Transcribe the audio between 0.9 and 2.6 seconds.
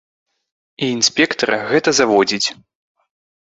інспектара гэта заводзіць.